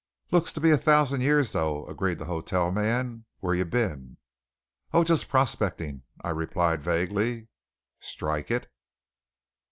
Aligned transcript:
"Looks 0.31 0.51
to 0.53 0.59
be 0.59 0.71
a 0.71 0.79
thousand 0.79 1.21
years, 1.21 1.51
though," 1.51 1.85
agreed 1.85 2.17
the 2.17 2.25
hotel 2.25 2.71
man. 2.71 3.25
"Where 3.39 3.53
you 3.53 3.65
been?" 3.65 4.17
"Oh, 4.93 5.03
just 5.03 5.29
prospecting," 5.29 6.01
I 6.23 6.31
replied 6.31 6.81
vaguely. 6.81 7.49
"Strike 7.99 8.49
it?" 8.49 8.67